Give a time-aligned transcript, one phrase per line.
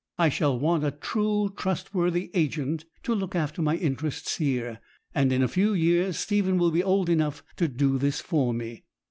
[0.17, 4.79] I shall want a true, trustworthy agent to look after my interests here,
[5.13, 8.85] and in a few years Stephen will be old enough to do this for me.